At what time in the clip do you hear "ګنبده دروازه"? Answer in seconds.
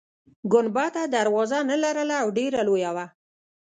0.51-1.59